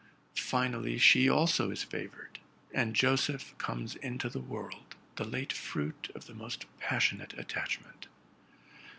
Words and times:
Finally 0.35 0.97
she 0.97 1.29
also 1.29 1.69
is 1.69 1.83
favored; 1.83 2.39
and 2.73 2.95
Joseph 2.95 3.55
comes 3.59 3.95
into 3.97 4.29
the 4.29 4.39
world, 4.39 4.95
the 5.17 5.23
late 5.23 5.53
fruit 5.53 6.09
of 6.15 6.25
the 6.25 6.33
most 6.33 6.65
passionate 6.79 7.37
attachment. 7.37 8.07